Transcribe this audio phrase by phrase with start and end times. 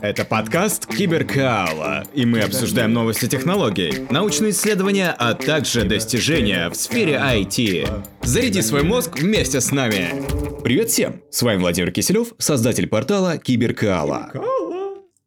[0.00, 7.20] Это подкаст Киберкаала, и мы обсуждаем новости технологий, научные исследования, а также достижения в сфере
[7.22, 8.04] IT.
[8.22, 10.24] Заряди свой мозг вместе с нами.
[10.64, 11.20] Привет всем!
[11.30, 14.32] С вами Владимир Киселев, создатель портала Киберкаала.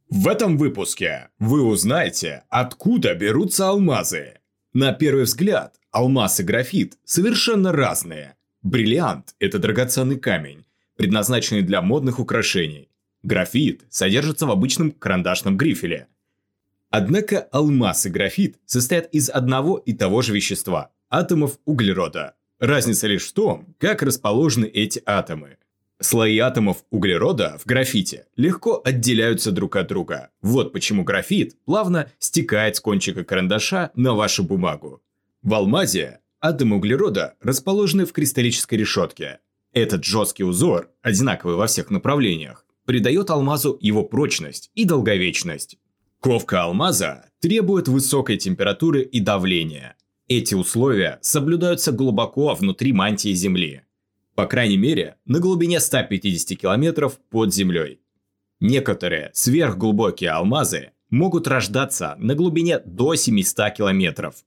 [0.10, 4.40] В этом выпуске вы узнаете, откуда берутся алмазы.
[4.74, 8.36] На первый взгляд, алмаз и графит совершенно разные.
[8.64, 12.89] Бриллиант– это драгоценный камень, предназначенный для модных украшений.
[13.24, 16.08] Графит содержится в обычном карандашном грифеле.
[16.90, 22.36] Однако алмаз и графит состоят из одного и того же вещества– атомов углерода.
[22.60, 25.58] Разница лишь в том, как расположены эти атомы.
[26.02, 30.30] Слои атомов углерода в графите легко отделяются друг от друга.
[30.42, 35.04] Вот почему графит плавно стекает с кончика карандаша на вашу бумагу.
[35.42, 39.40] В алмазе атомы углерода расположены в кристаллической решетке.
[39.74, 45.78] Этот жесткий узор, одинаковый во всех направлениях, придает алмазу его прочность и долговечность.
[46.22, 49.96] Ковка алмаза требует высокой температуры и давления.
[50.28, 53.84] Эти условия соблюдаются глубоко внутри мантии Земли.
[54.34, 58.00] По крайней мере, на глубине 150 километров под землей.
[58.60, 64.38] Некоторые сверхглубокие алмазы могут рождаться на глубине до 700 километров.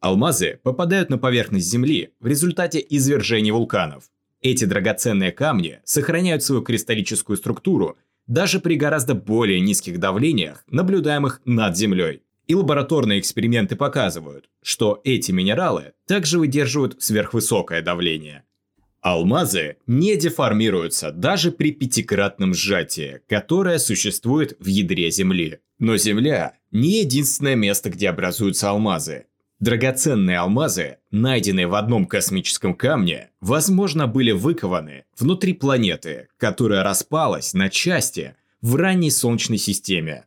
[0.00, 4.04] Алмазы попадают на поверхность Земли в результате извержения вулканов.
[4.42, 11.76] Эти драгоценные камни сохраняют свою кристаллическую структуру даже при гораздо более низких давлениях, наблюдаемых над
[11.76, 12.22] Землей.
[12.48, 18.42] И лабораторные эксперименты показывают, что эти минералы также выдерживают сверхвысокое давление.
[19.00, 25.58] Алмазы не деформируются даже при пятикратном сжатии, которое существует в ядре Земли.
[25.78, 29.26] Но Земля не единственное место, где образуются алмазы.
[29.62, 37.68] Драгоценные алмазы, найденные в одном космическом камне, возможно, были выкованы внутри планеты, которая распалась на
[37.68, 40.24] части в ранней Солнечной системе.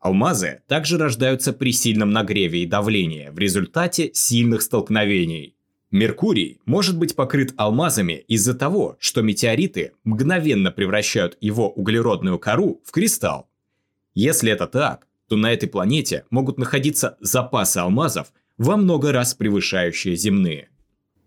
[0.00, 5.54] Алмазы также рождаются при сильном нагреве и давлении в результате сильных столкновений.
[5.90, 12.92] Меркурий может быть покрыт алмазами из-за того, что метеориты мгновенно превращают его углеродную кору в
[12.92, 13.50] кристалл.
[14.14, 20.16] Если это так, то на этой планете могут находиться запасы алмазов– во много раз превышающие
[20.16, 20.68] земные.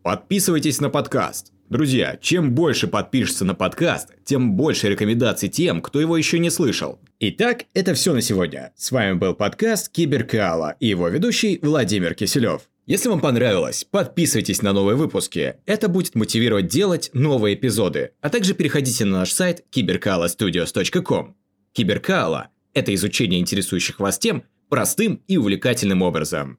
[0.04, 1.54] Подписывайтесь на подкаст.
[1.70, 7.00] Друзья, чем больше подпишешься на подкаст, тем больше рекомендаций тем, кто его еще не слышал.
[7.20, 8.74] Итак, это все на сегодня.
[8.76, 12.64] С вами был подкаст Киберкала и его ведущий Владимир Киселев.
[12.88, 15.56] Если вам понравилось, подписывайтесь на новые выпуски.
[15.66, 18.12] Это будет мотивировать делать новые эпизоды.
[18.20, 21.38] А также переходите на наш сайт cyberkalastudios.com.
[21.72, 26.58] Киберкала– это изучение интересующих вас тем простым и увлекательным образом.